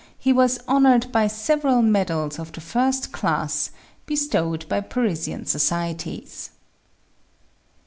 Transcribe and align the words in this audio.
he 0.17 0.33
was 0.33 0.57
honored 0.67 1.11
by 1.11 1.27
several 1.27 1.83
medals 1.83 2.39
of 2.39 2.51
the 2.53 2.59
first 2.59 3.11
class, 3.11 3.69
bestowed 4.07 4.67
by 4.67 4.81
Parisian 4.81 5.45
societies. 5.45 6.49